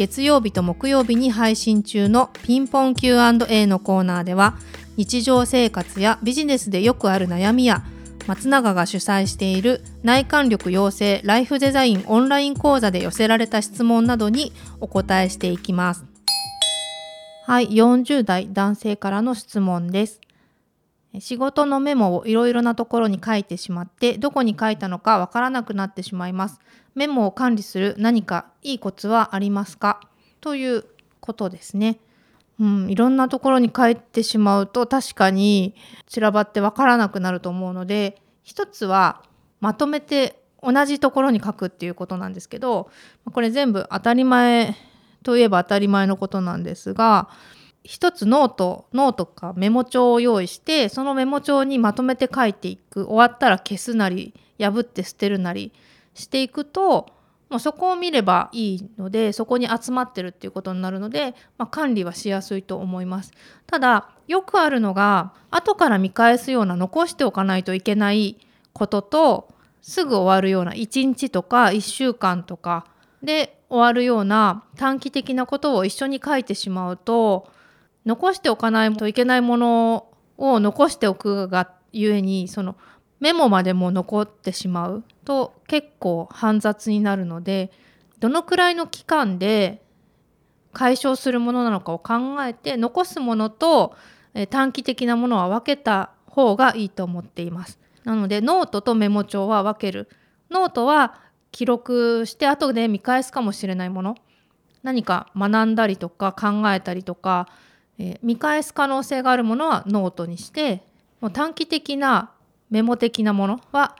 [0.00, 4.56] 月曜日と木曜日に配信中のピンポン Q&A のコーナーでは
[4.96, 7.84] 日常生活やビジネスでよくある悩みや
[8.26, 16.06] 松永が主催している内観力養成ライフデザインオンライン講座で寄せられた質問などにお答えしていきます。
[17.44, 20.22] はい、40代男性からの質問です。
[21.18, 26.60] 仕事のメモをいろいろなところに書いてしまってどこに書いたのかわからなくなってしまいます。
[26.94, 30.00] メモを管理する何かいいコツはありますか？
[30.40, 30.84] という
[31.20, 31.98] ことですね。
[32.60, 35.74] うん、いろんなところに書いてしまうと確かに
[36.06, 39.22] 散らばってわからなくなると思うので一つは
[39.60, 42.90] まとめて同じところに書くっていうことなんですけど
[43.32, 44.76] これ全部当たり前
[45.22, 47.30] といえば当たり前のことなんですが
[47.82, 55.72] 一つノートノートかメモ帳を用意してそのメモ帳にまとめて書いていく終わったら消すなり破って捨てるなり
[56.14, 57.08] していくと
[57.48, 63.32] もうそこを見ればいいのでそこに集まってるっていうことになるので、まあ、管理はしやすいと思います。
[63.66, 68.36] ただよくあるのが後から見返すような残しておかないといけない
[68.72, 69.48] ことと
[69.82, 72.86] すぐ終わるような1日とか1週間とか
[73.22, 77.50] で終わるような短期的なことを一緒に書いてしまうと
[78.04, 80.06] 残しておかないといけないもの
[80.38, 82.76] を残しておくがゆえにその
[83.20, 87.70] メモまでも残ってしまうと結構煩雑になるので
[88.18, 89.82] どのくらいの期間で
[90.72, 93.94] 解消するものなのかを考えて残すものと
[94.50, 97.78] 短期的なものは分けた方がいいと思っています。
[98.04, 100.08] なのでノートとメモ帳は分ける。
[100.50, 101.18] ノートは
[101.50, 104.14] 記録して後で見返すかもしれないもの
[104.82, 107.48] 何か学んだりとか考えたりとか、
[108.02, 110.82] えー、見返す可能性があるものはノートにして
[111.20, 112.30] もう短期的な
[112.70, 113.94] メモ的なものは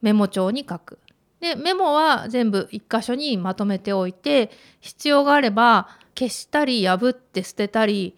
[0.00, 0.98] メモ帳に書く。
[1.40, 8.16] でメモは全部一箇所にまとめておいて必要があれば消したり破って捨てたり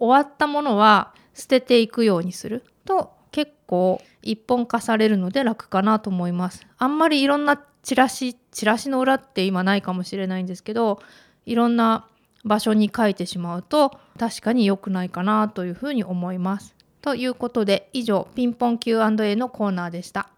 [0.00, 6.66] 終わったものは捨てていくようにすると結構一本化されるので楽かなと思います。
[6.78, 11.00] あんまりいろんなチラシチラシの裏って今ないかもしれないんですけど
[11.46, 12.08] いろんな
[12.44, 16.74] 場所に書いてしまうと確かに良くないかなというふうに思います。
[17.00, 20.28] ということで以上ピンポン Q&A のコーナーでした。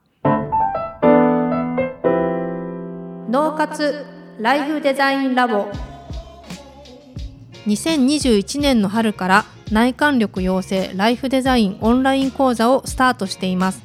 [3.34, 4.06] 脳活
[4.38, 5.66] ライフデザインラボ
[7.66, 13.82] 2021年の春から内観力養成ライフデザインオンライン講座をスタートしています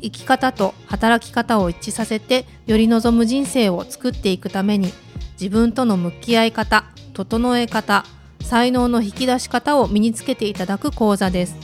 [0.00, 4.92] 生き方と働き方を一致させてより望む人生を作っていくために
[5.40, 8.04] 自分との向き合い方整え方
[8.42, 11.56] 才能の引き出し方を身につけていただく講座です。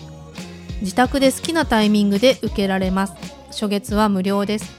[0.81, 3.15] 自宅で好きなタイミングで受けられます。
[3.51, 4.73] 初月は無料です。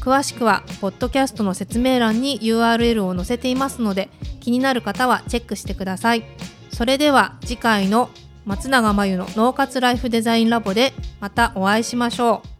[0.00, 6.24] 詳しくはポッドキャストの説明欄に URL を載せていますので気になる方はチェックしてください。
[6.70, 8.10] それでは次回の
[8.44, 12.53] 松永真由の脳活ライフデザインラボでまたお会いしましょう。